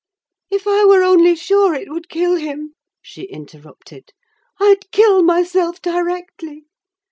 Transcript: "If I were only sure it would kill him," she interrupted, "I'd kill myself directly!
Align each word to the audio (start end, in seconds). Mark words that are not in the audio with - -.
"If 0.49 0.65
I 0.67 0.83
were 0.83 1.03
only 1.03 1.35
sure 1.35 1.75
it 1.75 1.87
would 1.91 2.09
kill 2.09 2.35
him," 2.37 2.73
she 3.03 3.25
interrupted, 3.25 4.13
"I'd 4.59 4.89
kill 4.91 5.21
myself 5.21 5.79
directly! 5.79 6.65